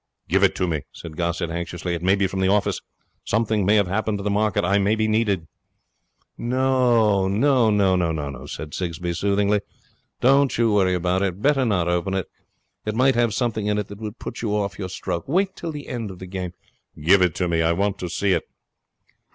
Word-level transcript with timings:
'Give 0.27 0.41
it 0.41 0.55
to 0.55 0.65
me,' 0.65 0.81
said 0.91 1.15
Gossett 1.15 1.51
anxiously. 1.51 1.93
'It 1.93 2.01
may 2.01 2.15
be 2.15 2.25
from 2.25 2.39
the 2.39 2.47
office. 2.47 2.81
Something 3.23 3.63
may 3.67 3.75
have 3.75 3.85
happened 3.85 4.17
to 4.17 4.23
the 4.23 4.31
market. 4.31 4.65
I 4.65 4.79
may 4.79 4.95
be 4.95 5.07
needed.' 5.07 5.47
'No, 6.39 7.27
no,' 7.27 8.45
said 8.47 8.73
Sigsbee, 8.73 9.13
soothingly. 9.13 9.61
'Don't 10.19 10.57
you 10.57 10.73
worry 10.73 10.95
about 10.95 11.21
it. 11.21 11.39
Better 11.39 11.65
not 11.65 11.87
open 11.87 12.15
it. 12.15 12.25
It 12.83 12.95
might 12.95 13.13
have 13.13 13.31
something 13.35 13.67
in 13.67 13.77
it 13.77 13.89
that 13.89 13.99
would 13.99 14.17
put 14.17 14.41
you 14.41 14.55
off 14.55 14.79
your 14.79 14.89
stroke. 14.89 15.27
Wait 15.27 15.55
till 15.55 15.71
the 15.71 15.87
end 15.87 16.09
of 16.09 16.17
the 16.17 16.25
game.' 16.25 16.53
'Give 16.99 17.21
it 17.21 17.35
to 17.35 17.47
me. 17.47 17.61
I 17.61 17.71
want 17.73 17.99
to 17.99 18.09
see 18.09 18.31
it.' 18.33 18.45